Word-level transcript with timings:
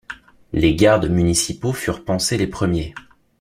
Les 0.51 0.73
gardes 0.73 1.07
municipaux 1.11 1.73
furent 1.73 2.03
pansés 2.03 2.35
les 2.39 2.47
premiers. 2.47 2.95